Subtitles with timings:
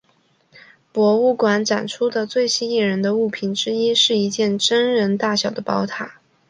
[0.91, 6.19] 博物馆展出的最吸引人的物品之一是一件真人大小的宝塔。